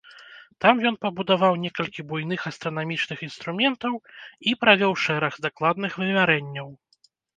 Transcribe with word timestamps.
Там 0.63 0.75
ён 0.89 0.95
пабудаваў 1.05 1.53
некалькі 1.65 2.05
буйных 2.11 2.47
астранамічных 2.51 3.17
інструментаў 3.27 3.93
і 4.53 4.57
правёў 4.65 4.93
шэраг 5.03 5.33
дакладных 5.49 5.91
вымярэнняў. 6.03 6.67